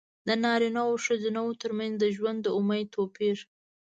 [0.27, 3.37] د نارینه وو او ښځینه وو ترمنځ د ژوند د امید توپیر.